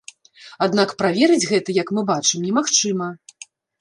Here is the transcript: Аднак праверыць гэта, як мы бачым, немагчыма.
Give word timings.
Аднак 0.65 0.93
праверыць 1.01 1.47
гэта, 1.51 1.69
як 1.81 1.91
мы 1.99 2.05
бачым, 2.11 2.39
немагчыма. 2.51 3.11